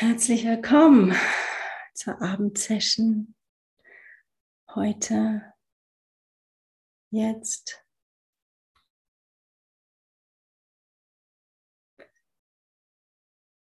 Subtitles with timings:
[0.00, 1.12] Herzlich willkommen
[1.92, 3.34] zur Abendsession
[4.72, 5.42] heute,
[7.10, 7.84] jetzt.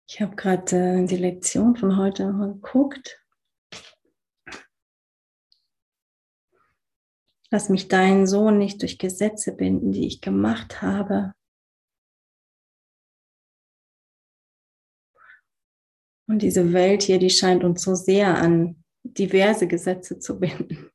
[0.07, 3.21] Ich habe gerade äh, die Lektion von heute geguckt.
[7.49, 11.33] Lass mich deinen Sohn nicht durch Gesetze binden, die ich gemacht habe.
[16.31, 20.89] Und diese Welt hier, die scheint uns so sehr an diverse Gesetze zu binden.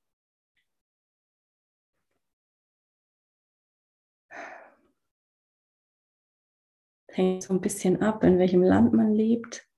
[7.12, 9.68] Hängt so ein bisschen ab, in welchem Land man lebt,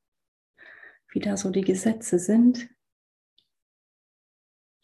[1.08, 2.68] wie da so die Gesetze sind.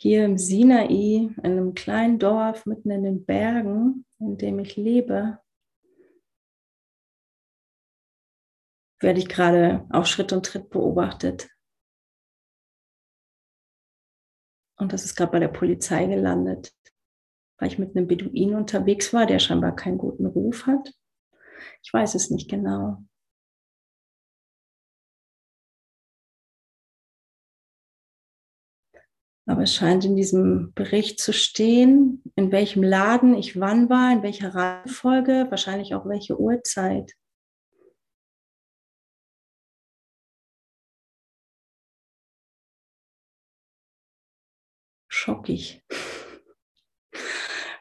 [0.01, 5.39] Hier im Sinai, in einem kleinen Dorf mitten in den Bergen, in dem ich lebe,
[9.01, 11.49] werde ich gerade auf Schritt und Tritt beobachtet.
[14.77, 16.73] Und das ist gerade bei der Polizei gelandet,
[17.59, 20.93] weil ich mit einem Beduin unterwegs war, der scheinbar keinen guten Ruf hat.
[21.83, 23.05] Ich weiß es nicht genau.
[29.47, 34.23] Aber es scheint in diesem Bericht zu stehen, in welchem Laden ich wann war, in
[34.23, 37.13] welcher Reihenfolge, wahrscheinlich auch welche Uhrzeit.
[45.25, 45.83] Schockig.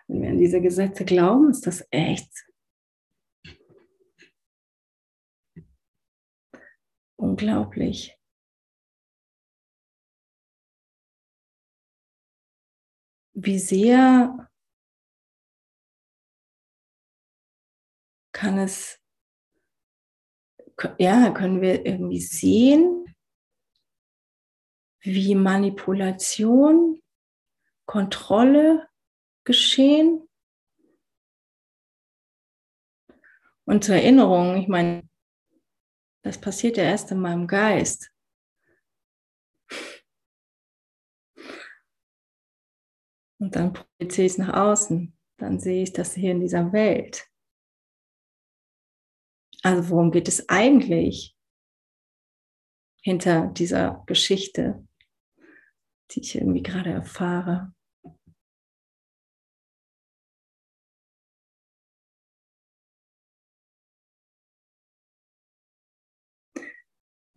[0.08, 2.32] Wenn wir an diese Gesetze glauben, ist das echt
[7.18, 8.18] unglaublich.
[13.34, 14.50] Wie sehr
[18.32, 19.02] kann es,
[20.98, 23.14] ja, können wir irgendwie sehen,
[25.02, 27.03] wie Manipulation
[27.86, 28.88] Kontrolle
[29.46, 30.30] geschehen.
[33.66, 35.10] Und zur Erinnerung, ich meine,
[36.24, 38.12] das passiert ja erst in meinem Geist.
[43.40, 45.18] Und dann projiziere ich es nach außen.
[45.38, 47.30] Dann sehe ich das hier in dieser Welt.
[49.62, 51.38] Also worum geht es eigentlich
[53.02, 54.88] hinter dieser Geschichte?
[56.14, 57.73] die ich irgendwie gerade erfahre.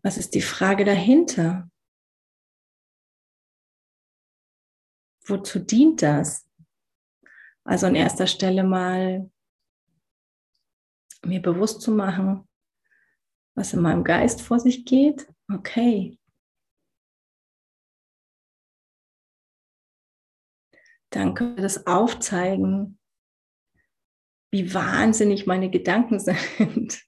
[0.06, 1.68] Was ist die Frage dahinter?
[5.26, 6.48] Wozu dient das?
[7.64, 9.28] Also an erster Stelle mal
[11.24, 12.48] mir bewusst zu machen,
[13.56, 15.26] was in meinem Geist vor sich geht.
[15.52, 16.20] Okay,
[21.10, 23.00] dann könnte das aufzeigen,
[24.52, 27.04] wie wahnsinnig meine Gedanken sind.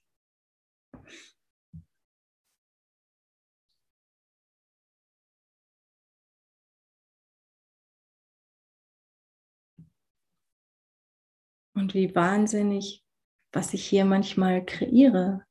[11.79, 13.05] Und wie wahnsinnig,
[13.53, 15.47] was ich hier manchmal kreiere.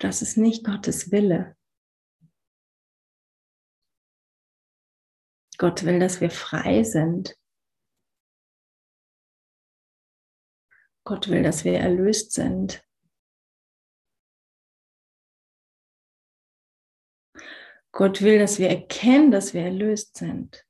[0.00, 1.54] Das ist nicht Gottes Wille.
[5.58, 7.38] Gott will, dass wir frei sind.
[11.04, 12.82] Gott will, dass wir erlöst sind.
[17.92, 20.63] Gott will, dass wir erkennen, dass wir erlöst sind.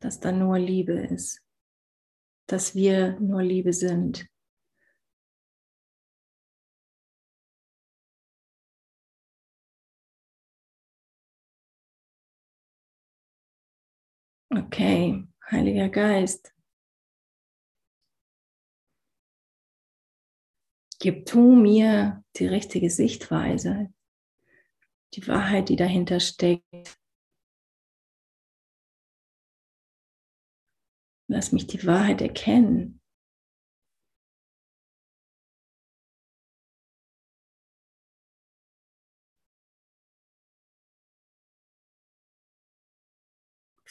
[0.00, 1.42] Dass da nur Liebe ist.
[2.46, 4.28] Dass wir nur Liebe sind.
[14.50, 16.54] Okay, Heiliger Geist.
[20.98, 23.92] Gib du mir die richtige Sichtweise,
[25.14, 26.98] die Wahrheit, die dahinter steckt.
[31.28, 33.00] Lass mich die Wahrheit erkennen.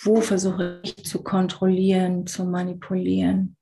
[0.02, 3.58] Wo versuche ich zu kontrollieren, zu manipulieren?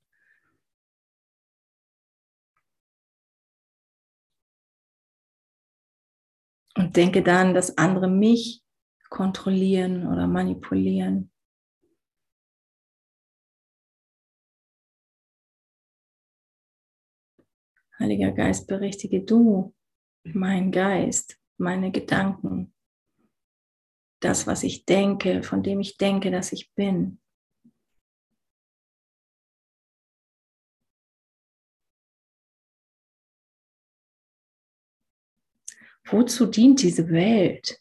[6.75, 8.63] Und denke dann, dass andere mich
[9.09, 11.32] kontrollieren oder manipulieren.
[18.03, 19.73] Heiliger Geist, berichtige du
[20.23, 22.75] mein Geist, meine Gedanken,
[24.19, 27.21] das, was ich denke, von dem ich denke, dass ich bin.
[36.03, 37.79] Wozu dient diese Welt?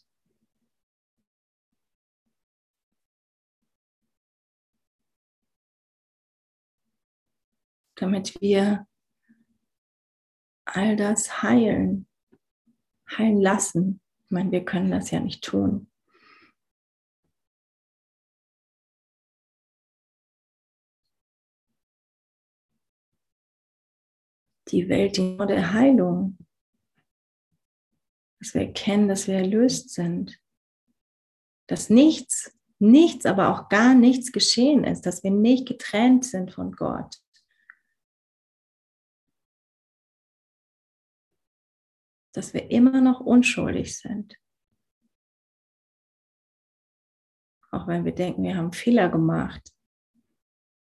[7.95, 8.87] Damit wir
[10.75, 12.07] all das heilen,
[13.17, 14.01] heilen lassen.
[14.25, 15.89] Ich meine, wir können das ja nicht tun.
[24.69, 26.37] Die Welt dient nur der Heilung.
[28.39, 30.41] Dass wir erkennen, dass wir erlöst sind.
[31.67, 35.05] Dass nichts, nichts, aber auch gar nichts geschehen ist.
[35.05, 37.22] Dass wir nicht getrennt sind von Gott.
[42.33, 44.35] Dass wir immer noch unschuldig sind.
[47.71, 49.73] Auch wenn wir denken, wir haben Fehler gemacht,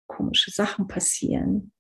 [0.07, 1.73] komische Sachen passieren.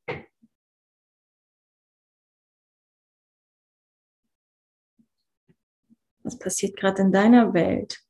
[6.22, 8.00] Was passiert gerade in deiner Welt?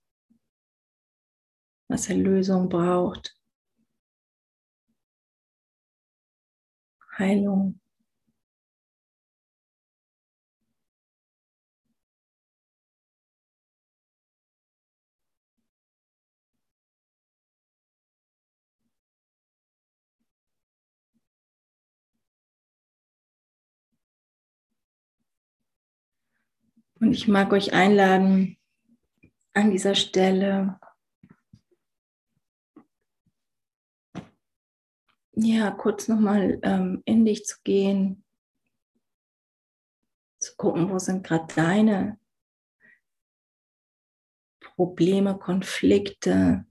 [1.89, 3.37] Was Erlösung braucht?
[7.19, 7.82] Heilung.
[27.03, 28.57] Und ich mag euch einladen,
[29.55, 30.79] an dieser Stelle,
[35.33, 38.25] ja, kurz nochmal ähm, in dich zu gehen,
[40.39, 42.21] zu gucken, wo sind gerade deine
[44.61, 46.65] Probleme, Konflikte,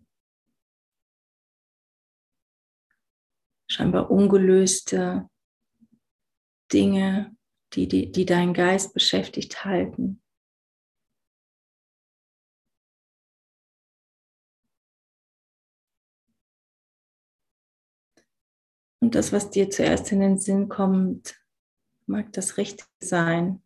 [3.67, 5.29] scheinbar ungelöste
[6.71, 7.35] Dinge,
[7.73, 10.20] die, die, die deinen Geist beschäftigt halten.
[19.03, 21.41] Und das, was dir zuerst in den Sinn kommt,
[22.05, 23.63] mag das Richtige sein.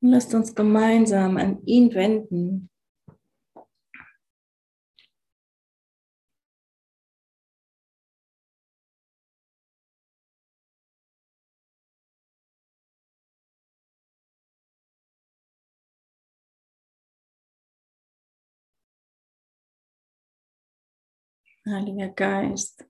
[0.00, 2.70] Und lasst uns gemeinsam an ihn wenden.
[21.68, 22.86] Heiliger Geist,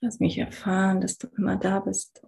[0.00, 2.22] lass mich erfahren, dass du immer da bist,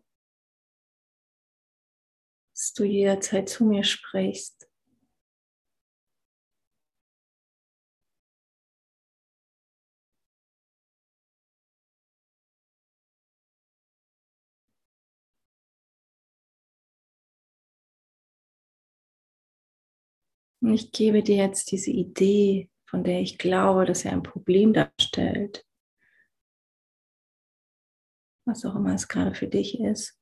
[2.54, 4.53] dass du jederzeit zu mir sprichst.
[20.64, 24.72] Und ich gebe dir jetzt diese Idee, von der ich glaube, dass er ein Problem
[24.72, 25.62] darstellt.
[28.46, 30.18] Was auch immer es gerade für dich ist.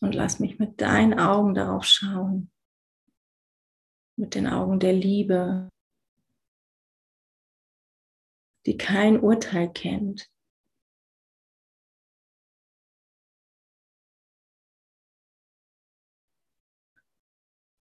[0.00, 2.52] Und lass mich mit deinen Augen darauf schauen.
[4.16, 5.68] Mit den Augen der Liebe,
[8.66, 10.28] die kein Urteil kennt.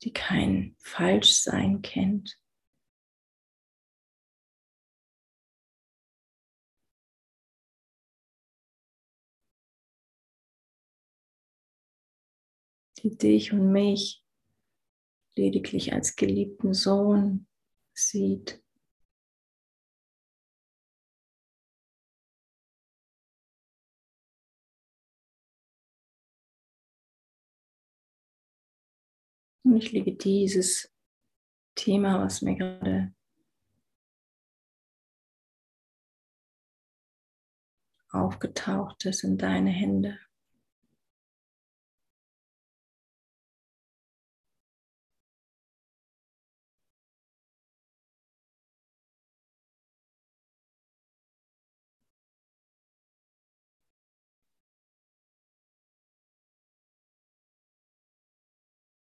[0.02, 2.38] die kein Falschsein kennt.
[13.02, 14.24] die dich und mich
[15.36, 17.46] lediglich als geliebten Sohn
[17.94, 18.60] sieht.
[29.68, 30.90] Und ich lege dieses
[31.74, 33.12] Thema, was mir gerade
[38.08, 40.18] aufgetaucht ist, in deine Hände.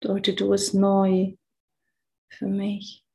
[0.10, 1.36] Deute du es neu
[2.30, 3.06] für mich.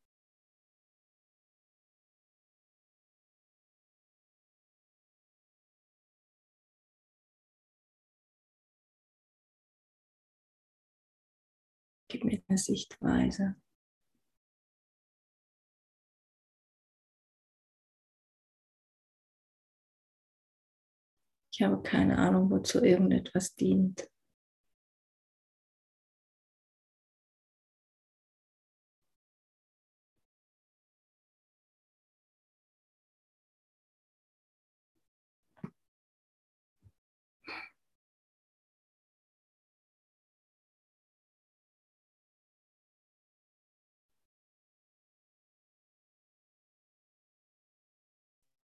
[12.07, 13.57] Gib mir eine Sichtweise.
[21.51, 24.14] Ich habe keine Ahnung, wozu irgendetwas dient.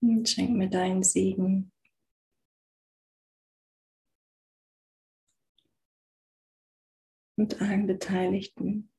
[0.07, 1.73] Und schenk mir deinen Segen.
[7.35, 8.89] Und allen Beteiligten.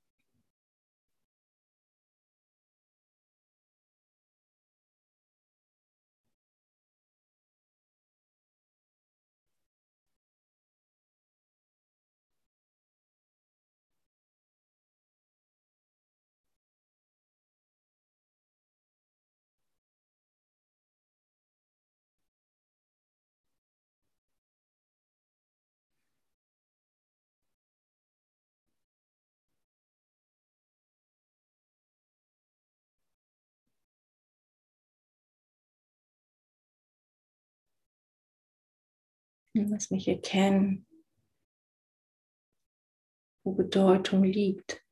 [39.67, 40.87] Lass mich erkennen,
[43.43, 44.85] wo Bedeutung liegt.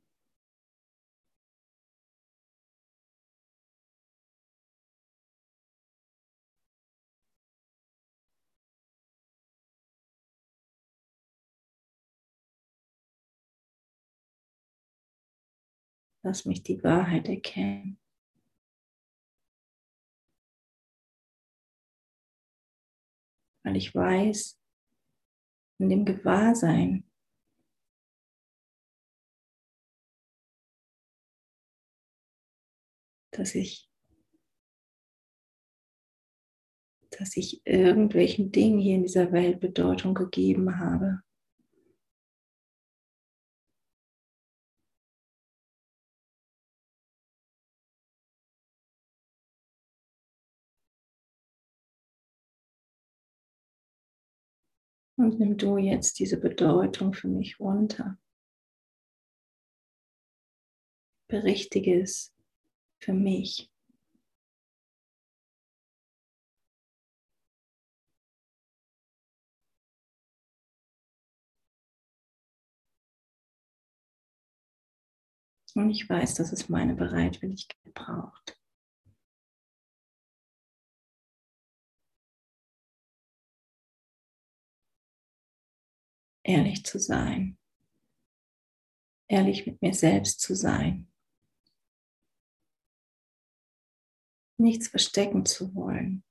[16.24, 18.00] Lass mich die Wahrheit erkennen.
[23.66, 24.60] Weil ich weiß,
[25.80, 27.04] in dem Gewahrsein,
[33.32, 33.90] dass ich,
[37.10, 41.25] dass ich irgendwelchen Dingen hier in dieser Welt Bedeutung gegeben habe.
[55.16, 58.18] Und nimm du jetzt diese Bedeutung für mich runter.
[61.28, 62.34] Berichtige es
[62.98, 63.70] für mich.
[75.74, 78.58] Und ich weiß, dass es meine Bereitwilligkeit braucht.
[86.46, 87.58] Ehrlich zu sein,
[89.28, 91.12] ehrlich mit mir selbst zu sein,
[94.58, 96.22] nichts verstecken zu wollen.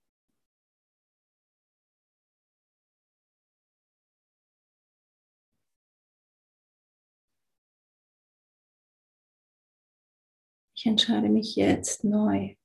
[10.77, 12.55] Ich entscheide mich jetzt neu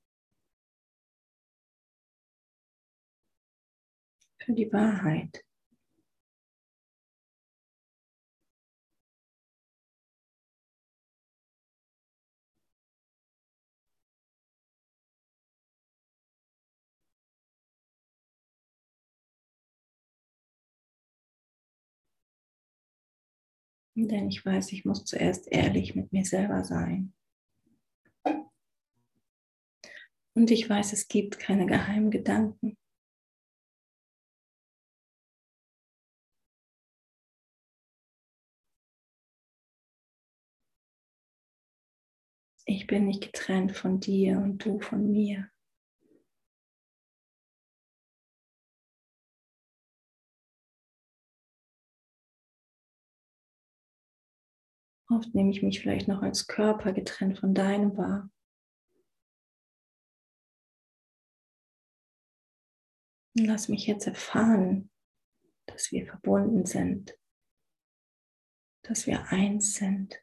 [4.39, 5.45] für die Wahrheit.
[24.09, 27.13] Denn ich weiß, ich muss zuerst ehrlich mit mir selber sein.
[30.35, 32.77] Und ich weiß, es gibt keine geheimen Gedanken.
[42.65, 45.51] Ich bin nicht getrennt von dir und du von mir.
[55.11, 58.31] Oft nehme ich mich vielleicht noch als Körper getrennt von deinem wahr.
[63.35, 64.91] Lass mich jetzt erfahren,
[65.67, 67.19] dass wir verbunden sind,
[68.83, 70.23] dass wir eins sind.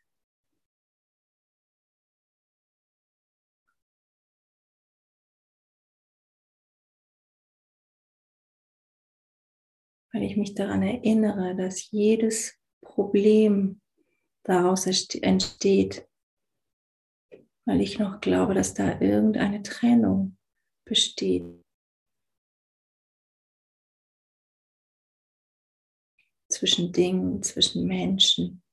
[10.13, 13.81] Weil ich mich daran erinnere, dass jedes Problem
[14.47, 16.07] daraus entsteht,
[17.65, 20.37] weil ich noch glaube, dass da irgendeine Trennung
[20.85, 21.43] besteht.
[26.49, 28.63] Zwischen Dingen, zwischen Menschen,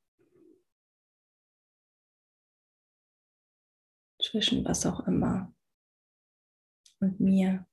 [4.23, 5.53] zwischen was auch immer
[7.01, 7.67] und mir.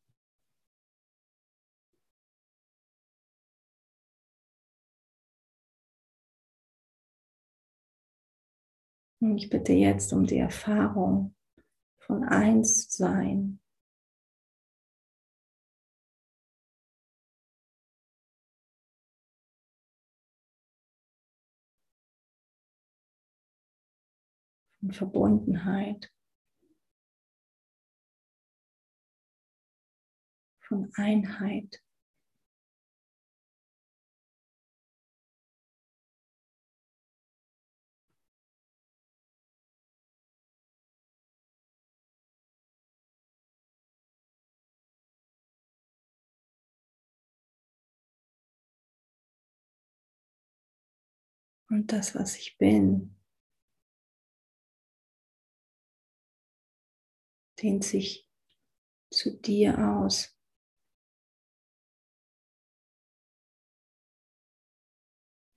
[9.22, 11.36] Und ich bitte jetzt um die Erfahrung
[12.00, 13.60] von Einssein.
[24.80, 26.12] Von Verbundenheit.
[30.62, 31.84] Von Einheit.
[51.72, 53.16] Und das, was ich bin,
[57.62, 58.28] dehnt sich
[59.10, 60.38] zu dir aus.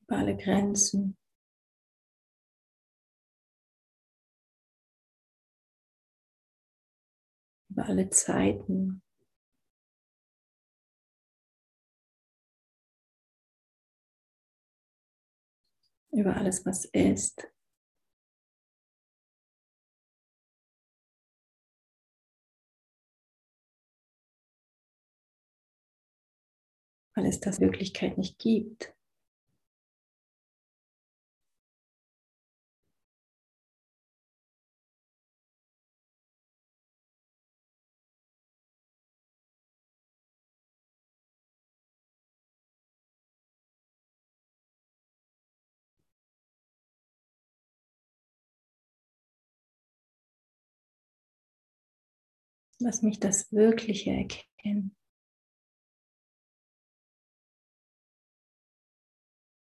[0.03, 1.17] Über alle Grenzen.
[7.71, 9.04] Über alle Zeiten.
[16.15, 17.49] Über alles, was ist.
[27.17, 28.95] Weil es das Wirklichkeit nicht gibt.
[52.85, 54.95] Lass mich das Wirkliche erkennen.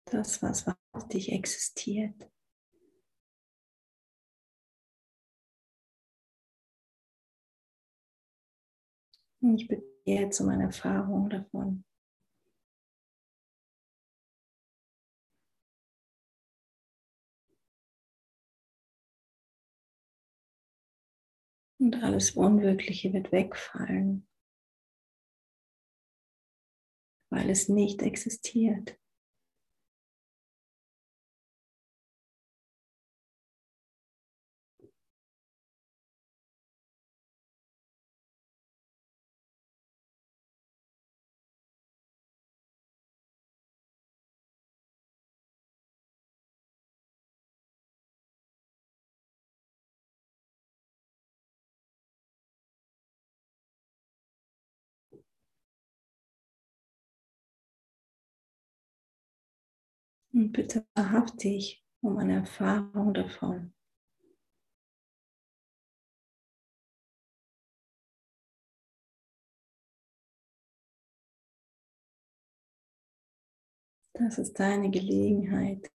[0.05, 2.31] Das, was wahrhaftig existiert.
[9.39, 11.85] Und ich bitte jetzt um eine Erfahrung davon.
[21.81, 24.27] Und alles Unwirkliche wird wegfallen,
[27.31, 29.00] weil es nicht existiert.
[60.41, 63.75] Und bitte wahrhaftig um eine Erfahrung davon.
[74.13, 75.91] Das ist deine Gelegenheit.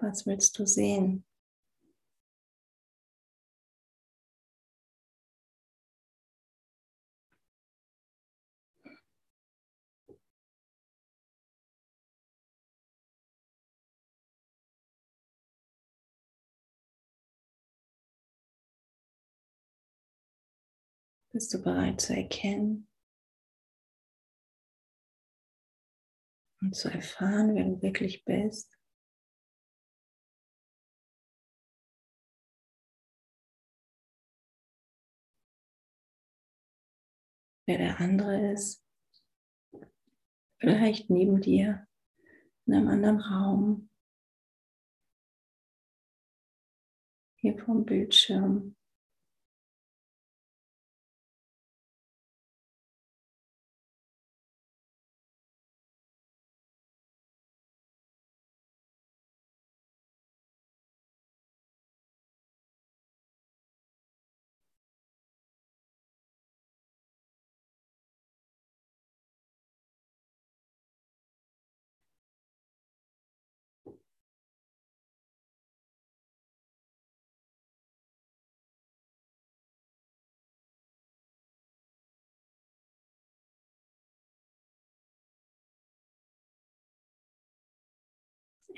[0.00, 1.24] Was willst du sehen?
[21.32, 22.88] Bist du bereit zu erkennen
[26.60, 28.77] und zu erfahren, wer du wirklich bist?
[37.68, 38.82] Wer der andere ist.
[40.58, 41.86] Vielleicht neben dir
[42.64, 43.90] in einem anderen Raum.
[47.36, 48.74] Hier vom Bildschirm.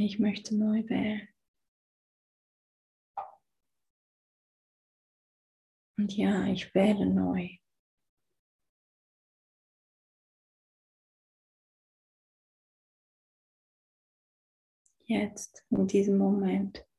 [0.02, 1.28] Ich möchte neu wählen.
[5.98, 7.58] Und ja, ich wähle neu.
[15.04, 16.89] Jetzt, in diesem Moment.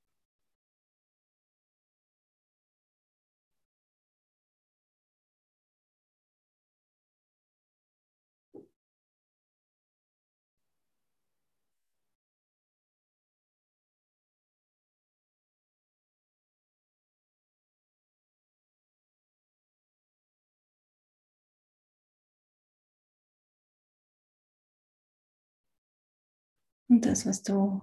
[26.92, 27.82] Und das, was du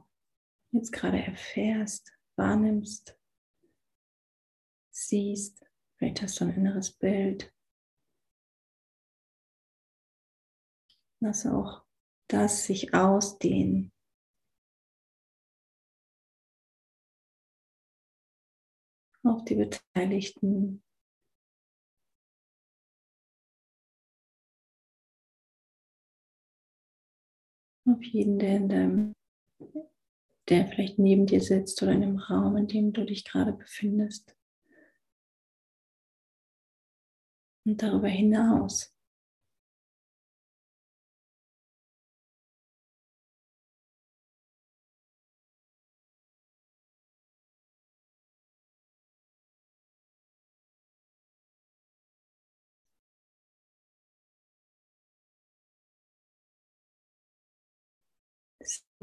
[0.71, 3.19] jetzt gerade erfährst, wahrnimmst,
[4.91, 5.65] siehst,
[5.97, 7.51] vielleicht hast du ein inneres Bild.
[11.21, 11.87] Lass auch
[12.29, 13.95] das sich ausdehnen.
[19.23, 20.85] Auf die Beteiligten,
[27.91, 29.13] auf jeden, der in deinem,
[30.49, 34.37] der vielleicht neben dir sitzt oder in dem Raum, in dem du dich gerade befindest.
[37.65, 38.98] Und darüber hinaus.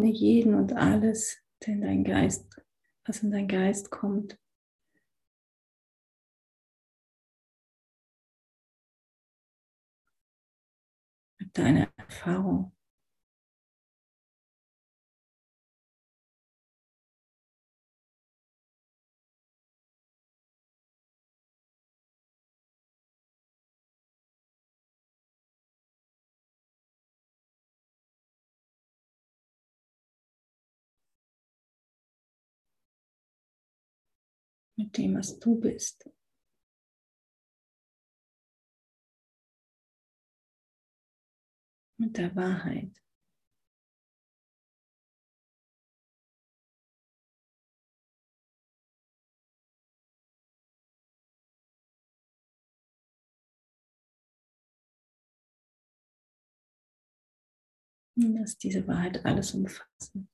[0.03, 2.61] Jeden und alles, der in dein Geist,
[3.05, 4.37] was in dein Geist kommt.
[11.39, 12.74] Mit deiner Erfahrung.
[34.77, 36.09] Mit dem, was du bist.
[41.97, 43.01] Mit der Wahrheit.
[58.17, 60.29] Und dass diese Wahrheit alles umfassen.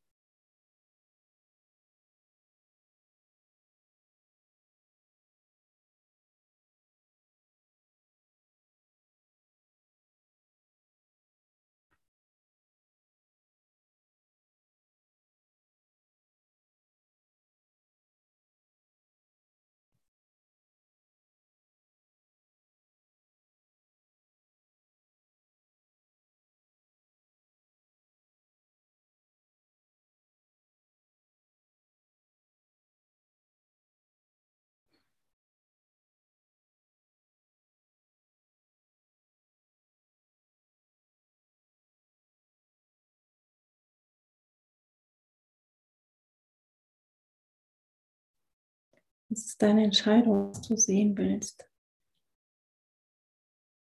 [49.31, 51.65] Es ist deine Entscheidung, was du sehen willst,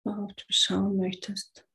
[0.06, 1.68] worauf du schauen möchtest.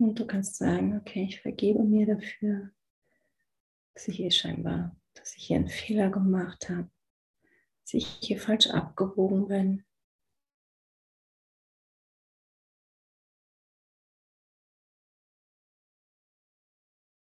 [0.00, 2.70] Und du kannst sagen, okay, ich vergebe mir dafür,
[3.92, 6.90] dass ich hier scheinbar, dass ich hier einen Fehler gemacht habe,
[7.82, 9.84] dass ich hier falsch abgewogen bin.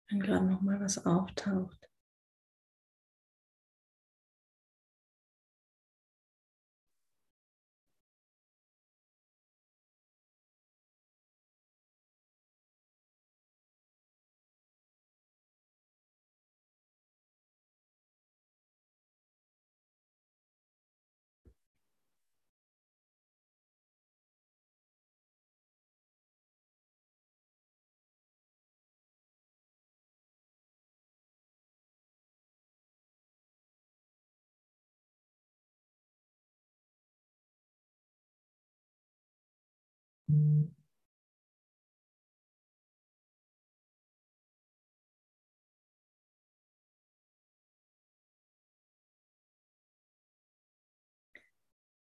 [0.09, 1.92] Wenn gerade noch mal was auftaucht.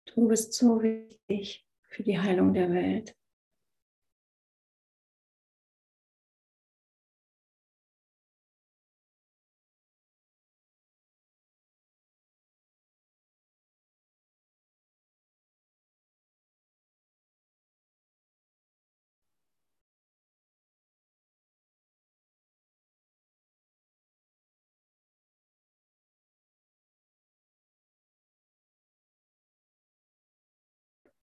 [0.05, 3.15] Du bist so wichtig für die Heilung der Welt.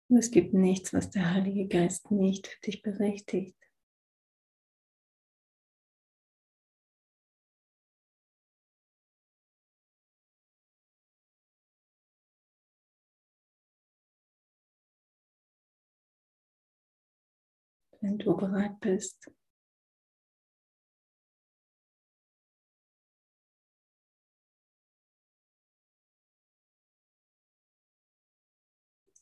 [0.10, 3.58] Und es gibt nichts, was der Heilige Geist nicht für dich berechtigt.
[18.00, 19.30] Wenn du bereit bist,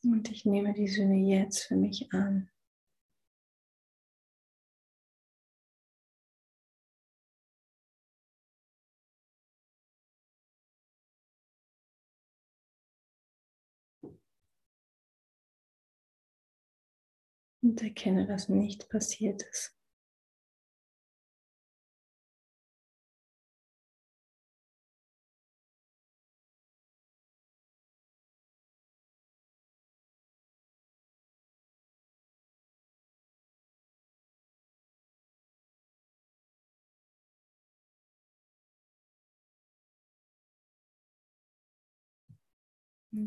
[0.06, 2.52] Und ich nehme die Sühne jetzt für mich an.
[17.64, 19.75] Und erkenne, dass nichts passiert ist.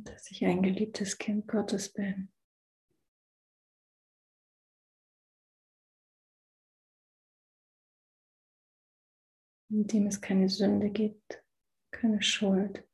[0.04, 2.30] Dass ich ein geliebtes Kind Gottes bin.
[9.70, 11.44] in dem es keine Sünde gibt,
[11.90, 12.88] keine Schuld,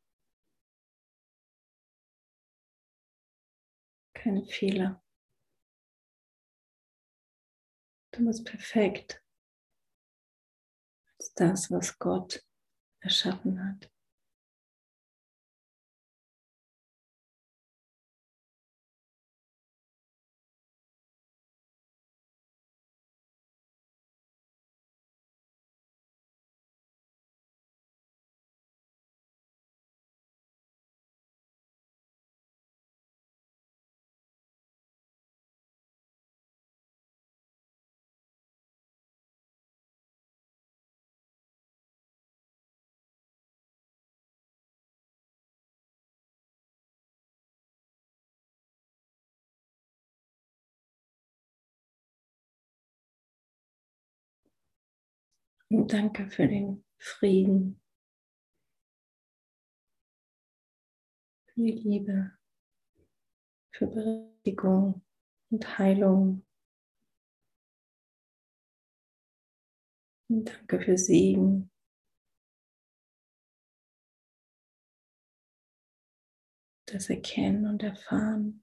[4.13, 5.03] keine Fehler.
[8.13, 9.23] Du bist perfekt
[11.19, 12.45] als das, was Gott
[13.01, 13.94] erschaffen hat.
[55.75, 57.83] Und danke für den Frieden,
[61.47, 62.39] für die Liebe,
[63.73, 65.05] für Berechtigung
[65.51, 66.47] und Heilung.
[70.29, 71.73] Und danke für Segen.
[76.87, 78.63] Das Erkennen und Erfahren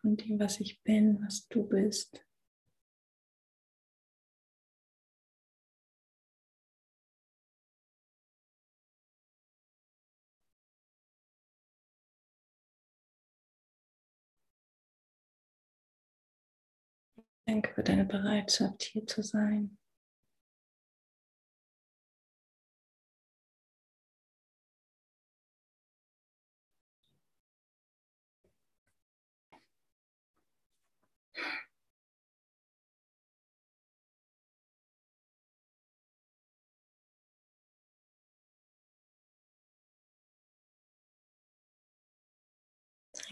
[0.00, 2.26] von dem, was ich bin, was du bist.
[17.50, 19.76] Danke für deine Bereitschaft, hier zu sein.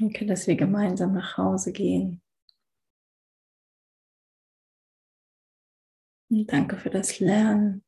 [0.01, 2.21] Danke, dass wir gemeinsam nach Hause gehen.
[6.31, 7.85] Und danke für das Lernen.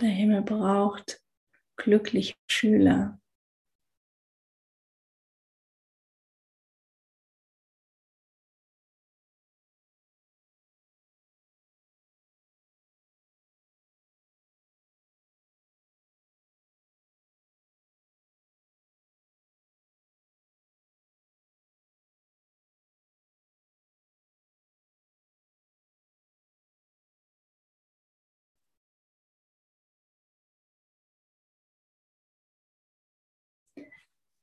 [0.00, 1.22] Der Himmel braucht
[1.76, 3.18] glückliche Schüler.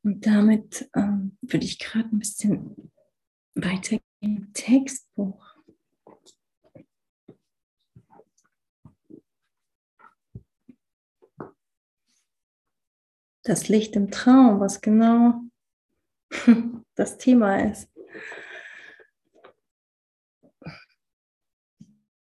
[0.04, 2.92] Und damit ähm, würde ich gerade ein bisschen
[3.56, 5.56] weitergehen im Textbuch.
[13.44, 15.42] Das Licht im Traum, was genau
[16.96, 17.90] das Thema ist.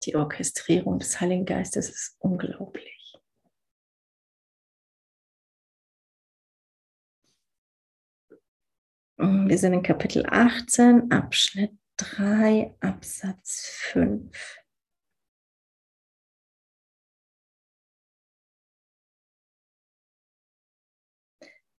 [0.05, 2.92] Die Orchestrierung des Heiligen Geistes ist unglaublich.
[9.19, 14.59] Wir sind in Kapitel 18, Abschnitt 3, Absatz 5.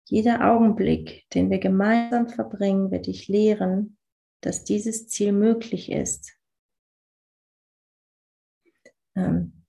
[0.05, 3.97] Jeder Augenblick, den wir gemeinsam verbringen, wird dich lehren,
[4.43, 6.39] dass dieses Ziel möglich ist.
[9.17, 9.65] Ähm,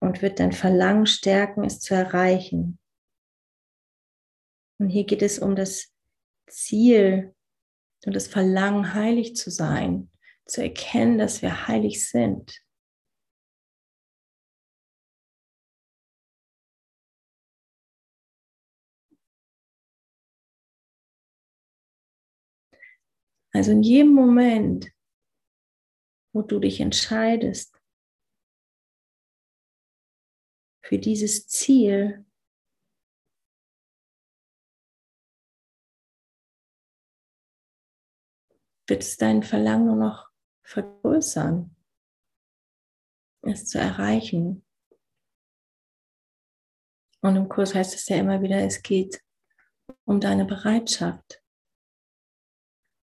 [0.00, 2.77] und wird dein Verlangen stärken, es zu erreichen.
[4.78, 5.92] Und hier geht es um das
[6.48, 7.34] Ziel
[8.06, 10.10] und das Verlangen, heilig zu sein,
[10.46, 12.62] zu erkennen, dass wir heilig sind.
[23.52, 24.92] Also in jedem Moment,
[26.32, 27.74] wo du dich entscheidest
[30.84, 32.27] für dieses Ziel,
[38.88, 40.30] wird es dein Verlangen nur noch
[40.62, 41.76] vergrößern,
[43.42, 44.64] es zu erreichen.
[47.20, 49.22] Und im Kurs heißt es ja immer wieder, es geht
[50.04, 51.42] um deine Bereitschaft.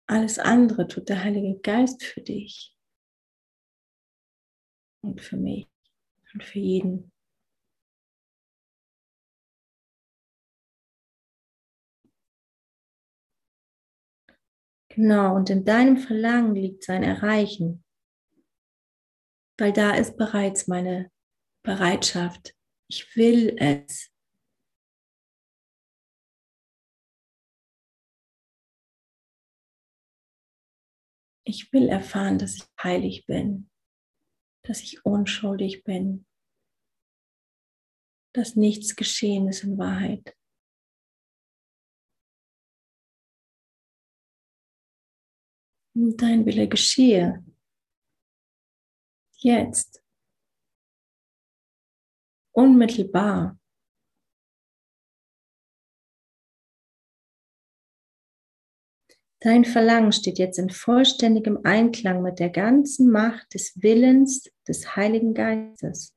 [0.08, 2.78] Alles andere tut der Heilige Geist für dich
[5.02, 5.68] und für mich
[6.34, 7.13] und für jeden.
[14.96, 17.84] Genau, und in deinem Verlangen liegt sein Erreichen,
[19.58, 21.12] weil da ist bereits meine
[21.66, 22.56] Bereitschaft.
[22.88, 24.12] Ich will es.
[31.44, 33.72] Ich will erfahren, dass ich heilig bin,
[34.64, 36.28] dass ich unschuldig bin,
[38.36, 40.38] dass nichts geschehen ist in Wahrheit.
[45.94, 47.44] Dein Wille geschehe.
[49.38, 50.04] Jetzt.
[52.52, 53.60] Unmittelbar.
[59.42, 65.34] Dein Verlangen steht jetzt in vollständigem Einklang mit der ganzen Macht des Willens des Heiligen
[65.34, 66.16] Geistes.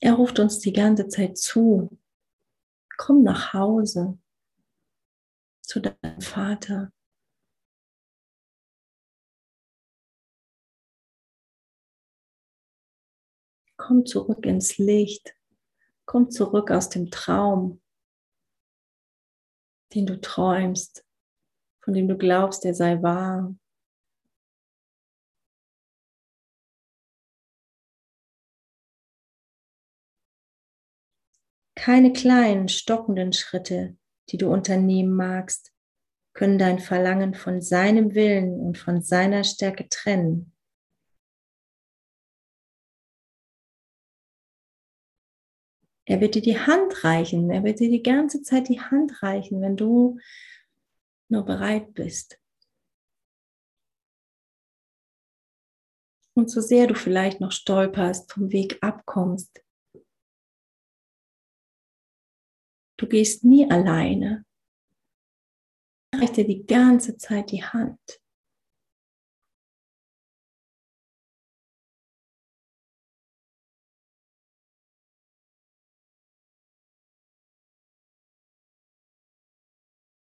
[0.00, 1.98] Er ruft uns die ganze Zeit zu,
[2.98, 4.18] komm nach Hause
[5.72, 6.92] zu deinem Vater.
[13.78, 15.34] Komm zurück ins Licht.
[16.04, 17.80] Komm zurück aus dem Traum,
[19.94, 21.06] den du träumst,
[21.80, 23.56] von dem du glaubst, er sei wahr.
[31.74, 33.96] Keine kleinen, stockenden Schritte,
[34.30, 35.72] die du unternehmen magst,
[36.34, 40.52] können dein Verlangen von seinem Willen und von seiner Stärke trennen.
[46.04, 49.60] Er wird dir die Hand reichen, er wird dir die ganze Zeit die Hand reichen,
[49.60, 50.18] wenn du
[51.28, 52.38] nur bereit bist.
[56.34, 59.62] Und so sehr du vielleicht noch stolperst, vom Weg abkommst,
[63.02, 64.46] Du gehst nie alleine.
[66.14, 67.98] Reicht dir die ganze Zeit die Hand.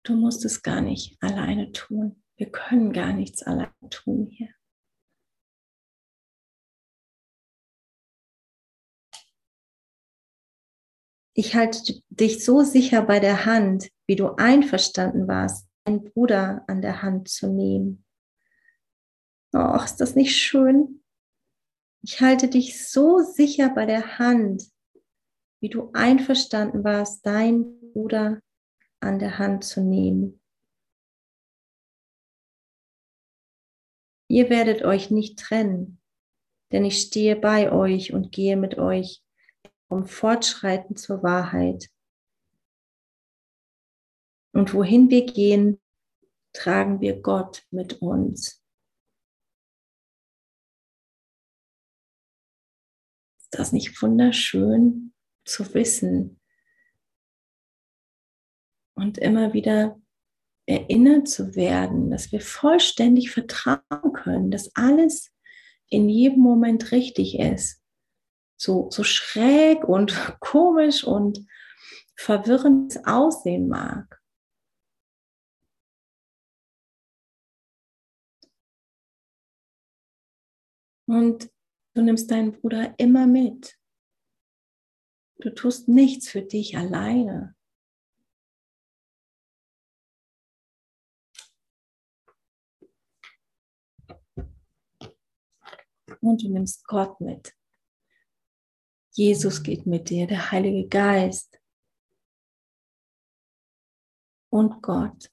[0.04, 2.24] Du musst es gar nicht alleine tun.
[2.36, 4.50] Wir können gar nichts alleine tun hier.
[11.42, 16.84] Ich halte dich so sicher bei der Hand, wie du einverstanden warst, deinen Bruder an
[16.84, 18.06] der Hand zu nehmen.
[19.52, 21.04] Oh, ist das nicht schön?
[22.04, 24.70] Ich halte dich so sicher bei der Hand,
[25.62, 28.40] wie du einverstanden warst, deinen Bruder
[29.00, 30.44] an der Hand zu nehmen.
[34.28, 36.00] Ihr werdet euch nicht trennen,
[36.72, 39.21] denn ich stehe bei euch und gehe mit euch
[39.92, 41.90] um Fortschreiten zur Wahrheit.
[44.54, 45.82] Und wohin wir gehen,
[46.54, 48.64] tragen wir Gott mit uns.
[53.42, 55.14] Ist das nicht wunderschön
[55.46, 56.40] zu wissen
[58.96, 60.00] und immer wieder
[60.66, 65.34] erinnert zu werden, dass wir vollständig vertrauen können, dass alles
[65.88, 67.81] in jedem Moment richtig ist.
[68.62, 71.48] So, so schräg und komisch und
[72.16, 74.22] verwirrend aussehen mag.
[81.08, 81.52] Und
[81.96, 83.80] du nimmst deinen Bruder immer mit.
[85.40, 87.56] Du tust nichts für dich alleine.
[96.20, 97.56] Und du nimmst Gott mit.
[99.14, 101.60] Jesus geht mit dir, der Heilige Geist
[104.50, 105.30] und Gott.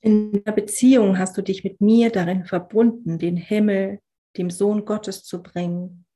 [0.00, 4.00] In der Beziehung hast du dich mit mir darin verbunden, den Himmel
[4.38, 6.06] dem Sohn Gottes zu bringen,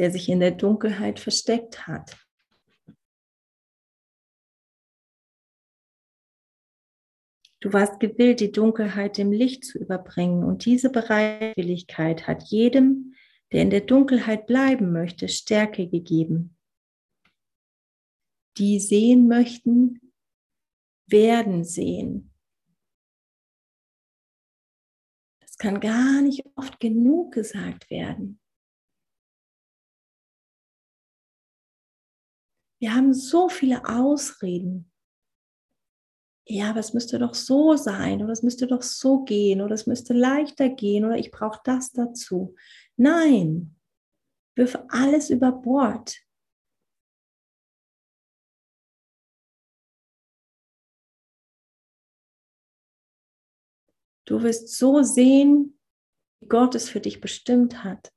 [0.00, 2.16] der sich in der Dunkelheit versteckt hat.
[7.60, 13.14] Du warst gewillt, die Dunkelheit dem Licht zu überbringen und diese Bereitwilligkeit hat jedem,
[13.52, 16.56] der in der Dunkelheit bleiben möchte, Stärke gegeben.
[18.56, 20.00] Die sehen möchten,
[21.06, 22.30] werden sehen.
[25.60, 28.39] kann gar nicht oft genug gesagt werden.
[32.80, 34.90] Wir haben so viele Ausreden.
[36.46, 39.86] Ja, aber es müsste doch so sein oder es müsste doch so gehen oder es
[39.86, 42.56] müsste leichter gehen oder ich brauche das dazu.
[42.96, 43.76] Nein,
[44.56, 46.16] wirf alles über Bord.
[54.24, 55.78] Du wirst so sehen,
[56.40, 58.10] wie Gott es für dich bestimmt hat.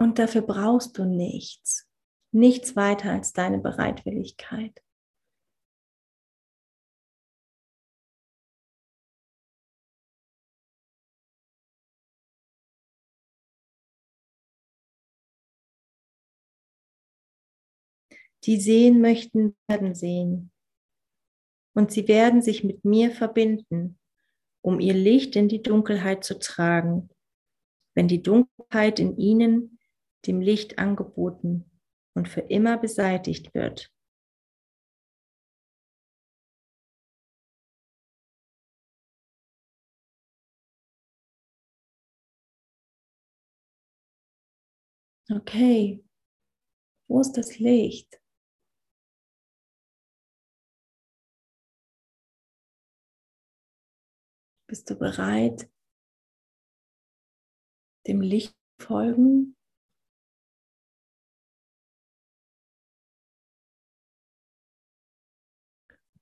[0.00, 1.88] Und dafür brauchst du nichts,
[2.32, 4.80] nichts weiter als deine Bereitwilligkeit.
[18.44, 20.50] die sehen möchten, werden sehen.
[21.74, 23.98] Und sie werden sich mit mir verbinden,
[24.62, 27.10] um ihr Licht in die Dunkelheit zu tragen,
[27.94, 29.77] wenn die Dunkelheit in ihnen
[30.26, 31.70] dem Licht angeboten
[32.14, 33.92] und für immer beseitigt wird.
[45.30, 46.02] Okay,
[47.06, 48.18] wo ist das Licht?
[54.66, 55.70] Bist du bereit,
[58.06, 59.57] dem Licht folgen?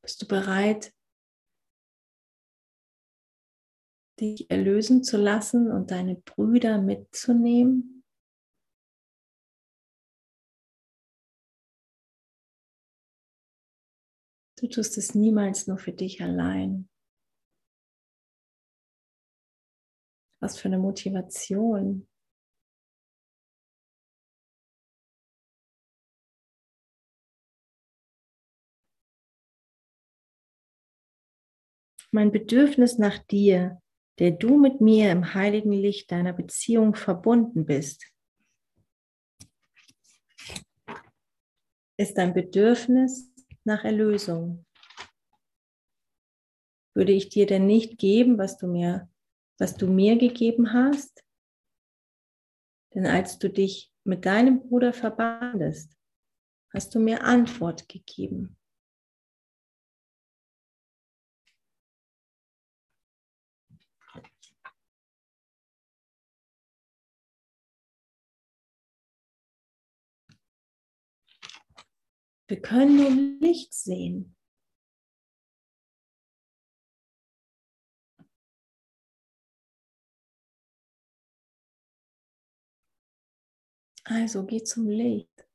[0.06, 0.94] Bist du bereit,
[4.20, 8.04] dich erlösen zu lassen und deine Brüder mitzunehmen?
[14.60, 16.88] Du tust es niemals nur für dich allein.
[20.40, 22.06] Was für eine Motivation.
[32.16, 33.82] Mein Bedürfnis nach dir,
[34.18, 38.10] der du mit mir im heiligen Licht deiner Beziehung verbunden bist,
[41.98, 43.30] ist ein Bedürfnis
[43.64, 44.64] nach Erlösung.
[46.94, 49.10] Würde ich dir denn nicht geben, was du mir
[49.58, 51.22] was du mir gegeben hast.
[52.94, 55.94] Denn als du dich mit deinem Bruder verbandest,
[56.72, 58.56] hast du mir Antwort gegeben.
[72.48, 74.36] Wir können nur Licht sehen.
[84.04, 85.48] Also geh zum Licht.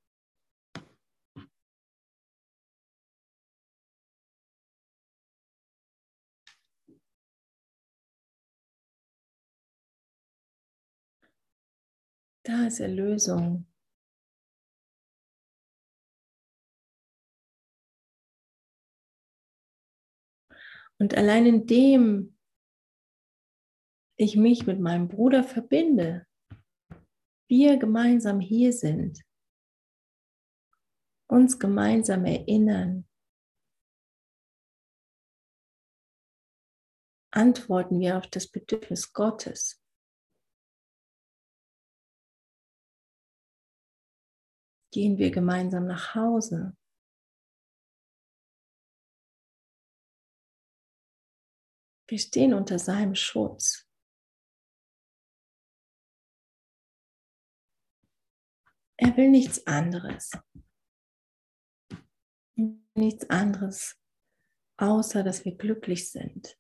[12.44, 13.71] Da ist Erlösung.
[21.02, 22.38] Und allein indem
[24.20, 26.28] ich mich mit meinem Bruder verbinde,
[27.50, 29.20] wir gemeinsam hier sind,
[31.28, 33.10] uns gemeinsam erinnern,
[37.32, 39.84] antworten wir auf das Bedürfnis Gottes.
[44.94, 46.78] Gehen wir gemeinsam nach Hause.
[52.12, 53.90] Wir stehen unter seinem Schutz.
[58.98, 60.30] Er will nichts anderes.
[62.96, 63.98] Nichts anderes,
[64.76, 66.60] außer dass wir glücklich sind.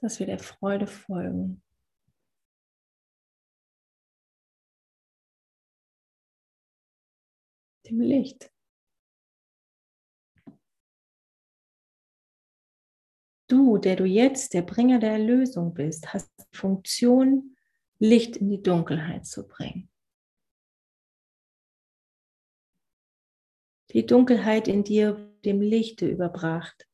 [0.00, 1.64] Dass wir der Freude folgen.
[7.92, 8.50] Dem Licht.
[13.50, 17.54] Du, der du jetzt der Bringer der Erlösung bist, hast die Funktion,
[17.98, 19.90] Licht in die Dunkelheit zu bringen.
[23.90, 26.88] Die Dunkelheit in dir dem Lichte überbracht.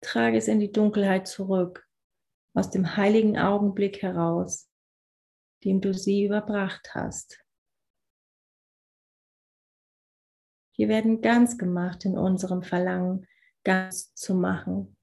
[0.00, 1.86] Trage es in die Dunkelheit zurück,
[2.54, 4.70] aus dem heiligen Augenblick heraus,
[5.62, 7.44] dem du sie überbracht hast.
[10.80, 13.26] Wir werden ganz gemacht in unserem Verlangen,
[13.64, 14.96] ganz zu machen.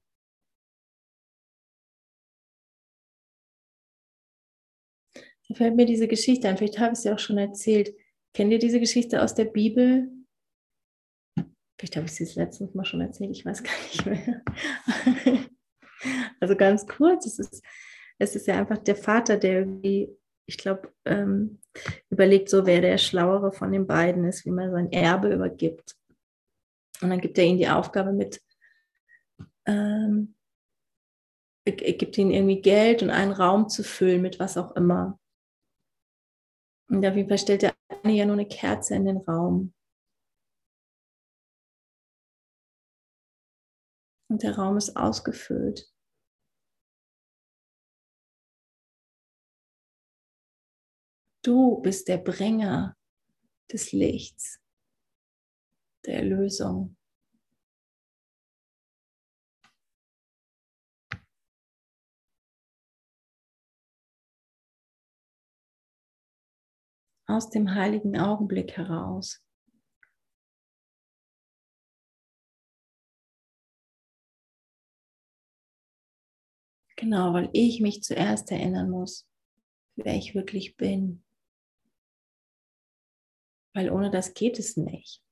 [5.14, 7.94] Da fällt mir diese Geschichte ein, vielleicht habe ich sie auch schon erzählt.
[8.34, 10.10] Kennt ihr diese Geschichte aus der Bibel?
[11.78, 14.42] Vielleicht habe ich sie das letzte Mal schon erzählt, ich weiß gar nicht mehr.
[16.40, 17.64] Also ganz kurz, es ist,
[18.18, 20.16] es ist ja einfach der Vater, der irgendwie,
[20.48, 21.60] ich glaube, ähm,
[22.08, 25.94] überlegt so, wer der Schlauere von den beiden ist, wie man sein Erbe übergibt.
[27.02, 28.42] Und dann gibt er ihnen die Aufgabe mit,
[29.66, 30.34] ähm,
[31.66, 35.20] gibt ihnen irgendwie Geld und einen Raum zu füllen mit was auch immer.
[36.88, 39.74] Und auf jeden Fall stellt der eine ja nur eine Kerze in den Raum.
[44.30, 45.92] Und der Raum ist ausgefüllt.
[51.42, 52.96] Du bist der Bringer
[53.72, 54.60] des Lichts,
[56.04, 56.96] der Erlösung.
[67.30, 69.44] aus dem heiligen Augenblick heraus.
[76.96, 79.28] Genau, weil ich mich zuerst erinnern muss,
[79.94, 81.22] wer ich wirklich bin.
[83.78, 85.22] Weil ohne das geht es nicht.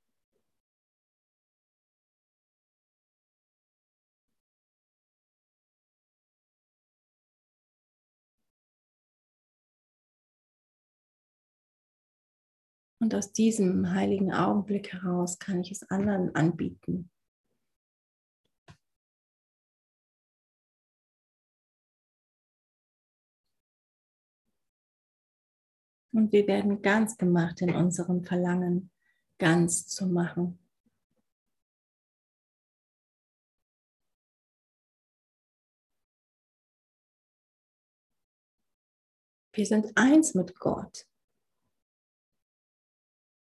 [13.01, 17.11] Und aus diesem heiligen Augenblick heraus kann ich es anderen anbieten.
[26.17, 28.91] Und wir werden ganz gemacht in unserem Verlangen,
[29.37, 30.59] ganz zu machen.
[39.53, 41.07] Wir sind eins mit Gott.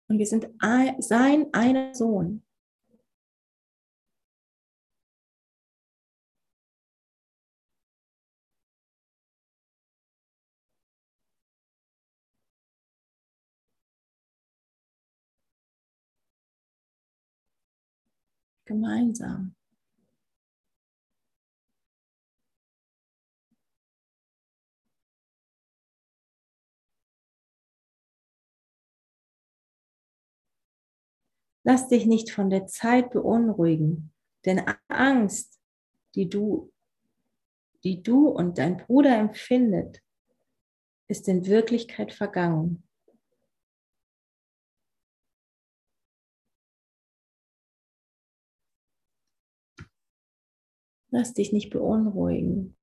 [0.10, 0.50] Und wir sind
[0.98, 2.47] sein einer Sohn.
[18.68, 19.56] Gemeinsam.
[31.64, 34.14] Lass dich nicht von der Zeit beunruhigen,
[34.46, 35.60] denn Angst,
[36.16, 36.72] die du,
[37.84, 40.02] die du und dein Bruder empfindet,
[41.10, 42.87] ist in Wirklichkeit vergangen.
[51.18, 52.78] Lass dich nicht beunruhigen.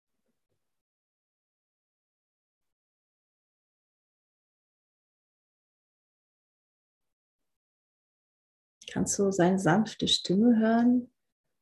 [8.91, 11.15] Kannst du seine sanfte Stimme hören,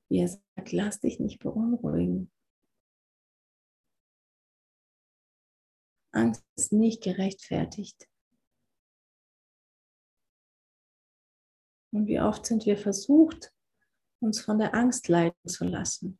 [0.09, 2.33] wie er sagt, lass dich nicht beunruhigen.
[6.12, 8.09] Angst ist nicht gerechtfertigt.
[11.93, 13.55] Und wie oft sind wir versucht,
[14.20, 16.18] uns von der Angst leiten zu lassen.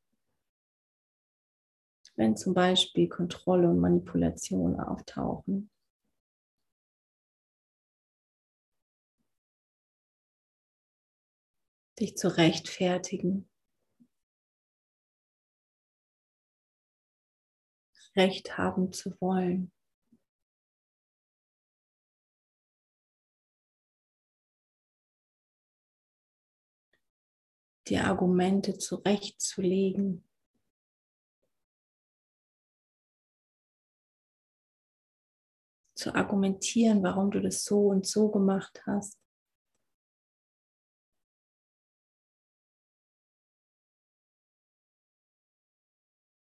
[2.17, 5.71] Wenn zum Beispiel Kontrolle und Manipulation auftauchen.
[11.99, 13.49] Dich zu rechtfertigen.
[18.15, 19.73] Recht haben zu wollen.
[27.89, 30.25] die Argumente zurechtzulegen.
[36.03, 39.17] Zu argumentieren, warum du das so und so gemacht hast.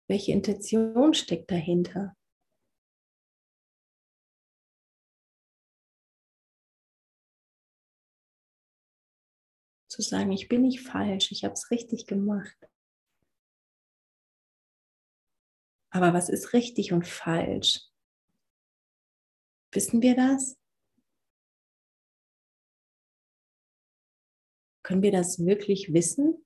[0.08, 2.16] Welche Intention steckt dahinter?
[9.86, 12.56] zu sagen, ich bin nicht falsch, ich habe es richtig gemacht.
[15.90, 17.91] Aber was ist richtig und falsch?
[19.74, 20.58] Wissen wir das?
[24.84, 26.44] Können wir das wirklich wissen?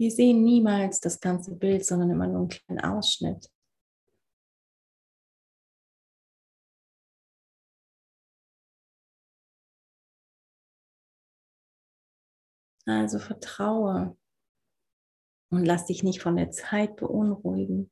[0.00, 3.50] Wir sehen niemals das ganze Bild, sondern immer nur einen kleinen Ausschnitt.
[12.86, 14.16] Also vertraue
[15.50, 17.90] und lass dich nicht von der Zeit beunruhigen.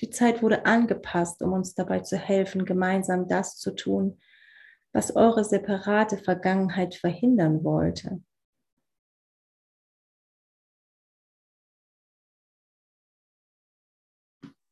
[0.00, 4.20] Die Zeit wurde angepasst, um uns dabei zu helfen, gemeinsam das zu tun,
[4.92, 8.22] was eure separate Vergangenheit verhindern wollte.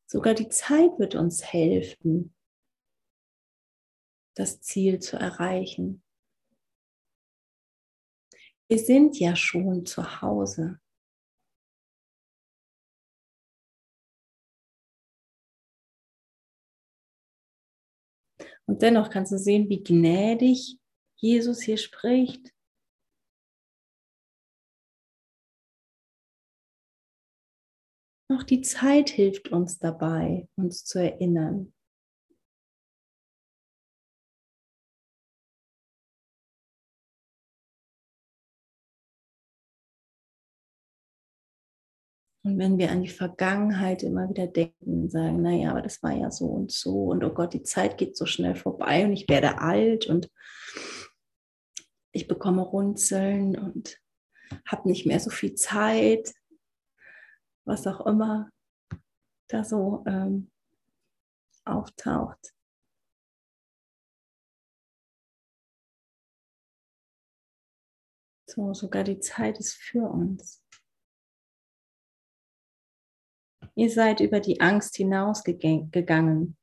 [0.07, 2.33] Sogar die Zeit wird uns helfen,
[4.35, 6.01] das Ziel zu erreichen.
[8.71, 10.79] Wir sind ja schon zu Hause.
[18.67, 20.77] Und dennoch kannst du sehen, wie gnädig
[21.15, 22.53] Jesus hier spricht.
[28.31, 31.73] Auch die Zeit hilft uns dabei, uns zu erinnern.
[42.43, 46.13] Und wenn wir an die Vergangenheit immer wieder denken und sagen, naja, aber das war
[46.13, 49.27] ja so und so und oh Gott, die Zeit geht so schnell vorbei und ich
[49.27, 50.31] werde alt und
[52.11, 53.99] ich bekomme Runzeln und
[54.65, 56.33] habe nicht mehr so viel Zeit,
[57.65, 58.49] was auch immer
[59.47, 60.49] da so ähm,
[61.65, 62.55] auftaucht.
[68.47, 70.63] So, sogar die Zeit ist für uns.
[73.79, 76.57] Ihr seid über die Angst hinausgegangen,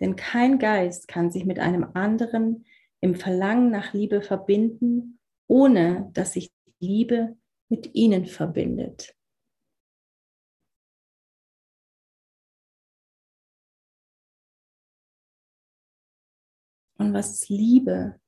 [0.00, 2.66] denn kein Geist kann sich mit einem anderen
[3.00, 7.38] im Verlangen nach Liebe verbinden, ohne dass sich Liebe
[7.70, 9.16] mit ihnen verbindet.
[16.98, 18.20] Und was ist Liebe?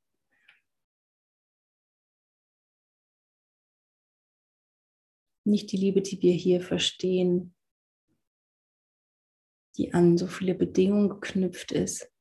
[5.45, 7.55] Nicht die Liebe, die wir hier verstehen,
[9.81, 12.12] die an so viele Bedingungen geknüpft ist.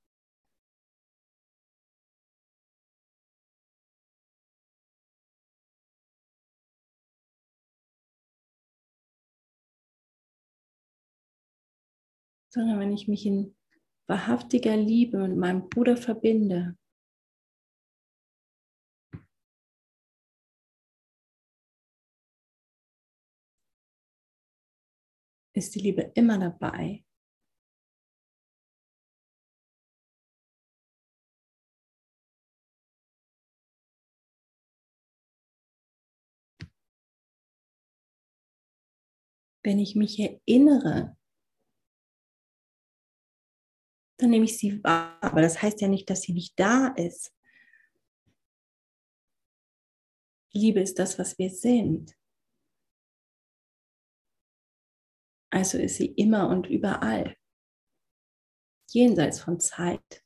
[12.52, 13.56] Sondern wenn ich mich in
[14.08, 16.78] wahrhaftiger Liebe mit meinem Bruder verbinde,
[25.54, 27.04] ist die Liebe immer dabei.
[39.64, 41.18] Wenn ich mich erinnere,
[44.18, 45.18] dann nehme ich sie wahr.
[45.22, 47.34] Aber das heißt ja nicht, dass sie nicht da ist.
[50.52, 52.18] Liebe ist das, was wir sind.
[55.52, 57.36] Also ist sie immer und überall,
[58.92, 60.24] jenseits von Zeit.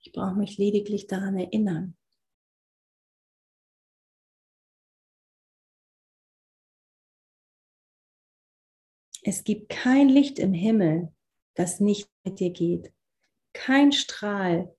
[0.00, 1.98] Ich brauche mich lediglich daran erinnern.
[9.28, 11.12] Es gibt kein Licht im Himmel,
[11.54, 12.92] das nicht mit dir geht.
[13.52, 14.72] Kein Strahl,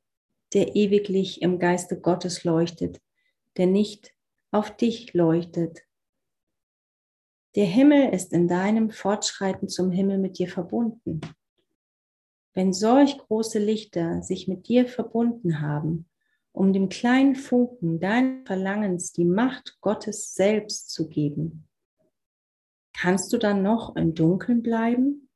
[0.53, 3.01] der ewiglich im Geiste Gottes leuchtet,
[3.57, 4.13] der nicht
[4.51, 5.81] auf dich leuchtet.
[7.55, 11.19] Der Himmel ist in deinem Fortschreiten zum Himmel mit dir verbunden.
[12.53, 16.07] Wenn solch große Lichter sich mit dir verbunden haben,
[16.53, 21.66] um dem kleinen Funken deines Verlangens die Macht Gottes selbst zu geben,
[22.97, 25.29] kannst du dann noch im Dunkeln bleiben?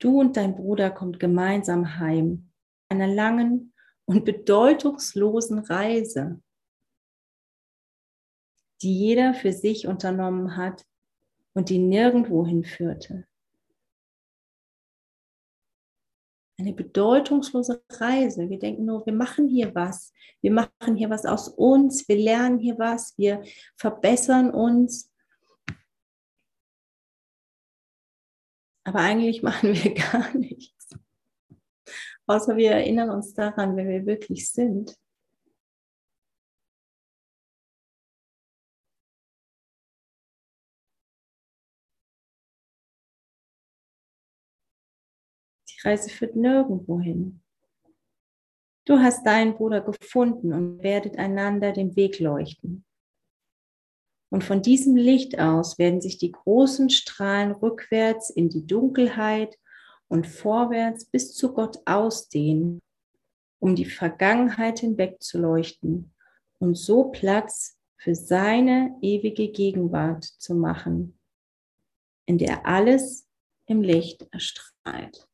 [0.00, 2.50] Du und dein Bruder kommt gemeinsam heim,
[2.88, 3.72] einer langen
[4.06, 6.42] und bedeutungslosen Reise,
[8.82, 10.86] die jeder für sich unternommen hat
[11.54, 13.26] und die nirgendwo hinführte.
[16.58, 18.48] Eine bedeutungslose Reise.
[18.48, 20.14] Wir denken nur, wir machen hier was.
[20.40, 22.08] Wir machen hier was aus uns.
[22.08, 23.16] Wir lernen hier was.
[23.18, 23.42] Wir
[23.76, 25.12] verbessern uns.
[28.86, 30.88] Aber eigentlich machen wir gar nichts.
[32.26, 34.96] Außer wir erinnern uns daran, wer wir wirklich sind.
[45.68, 47.42] Die Reise führt nirgendwo hin.
[48.84, 52.84] Du hast deinen Bruder gefunden und werdet einander den Weg leuchten.
[54.30, 59.56] Und von diesem Licht aus werden sich die großen Strahlen rückwärts in die Dunkelheit
[60.08, 62.80] und vorwärts bis zu Gott ausdehnen,
[63.60, 66.12] um die Vergangenheit hinwegzuleuchten
[66.58, 71.18] und so Platz für seine ewige Gegenwart zu machen,
[72.26, 73.28] in der alles
[73.66, 75.28] im Licht erstrahlt.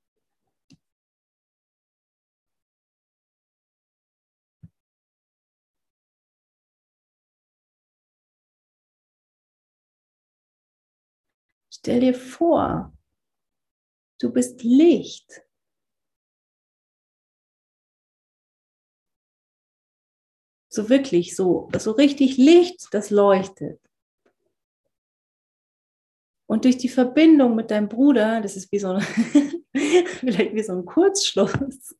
[11.84, 12.96] Stell dir vor,
[14.20, 15.42] du bist Licht.
[20.68, 23.80] So wirklich, so, so richtig Licht, das leuchtet.
[26.48, 29.02] Und durch die Verbindung mit deinem Bruder, das ist wie so ein,
[29.74, 31.96] vielleicht wie so ein Kurzschluss,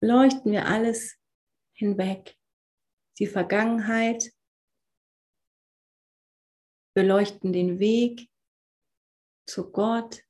[0.00, 1.18] leuchten wir alles
[1.72, 2.38] hinweg.
[3.18, 4.32] Die Vergangenheit,
[6.94, 8.28] beleuchten den Weg
[9.46, 10.22] zu Gott.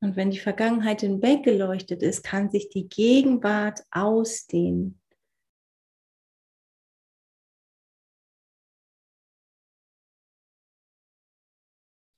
[0.00, 5.00] Und wenn die Vergangenheit hinweggeleuchtet ist, kann sich die Gegenwart ausdehnen.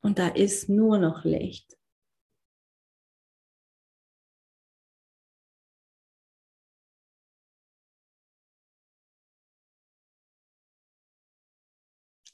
[0.02, 1.79] Und da ist nur noch Licht.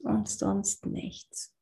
[0.07, 1.55] Und sonst nichts.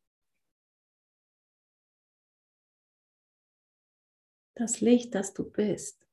[4.57, 6.07] Das Licht, das du bist.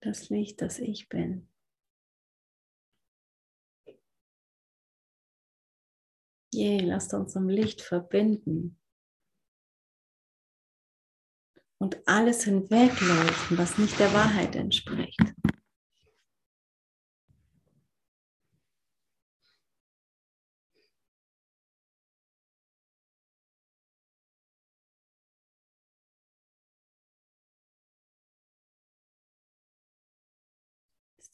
[0.00, 1.52] Das Licht, das ich bin.
[6.54, 8.80] Je, lasst uns im Licht verbinden
[11.78, 15.20] und alles hinwegleuchten, was nicht der Wahrheit entspricht.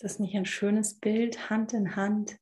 [0.03, 2.37] Ist das nicht ein schönes Bild, Hand in Hand?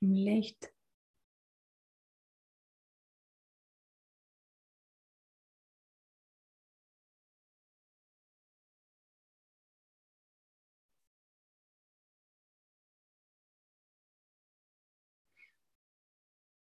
[0.00, 0.73] Licht.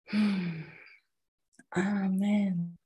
[1.77, 2.77] Amen.